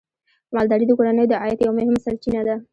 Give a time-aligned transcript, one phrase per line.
[0.53, 2.55] مالداري د کورنیو د عاید یوه مهمه سرچینه ده.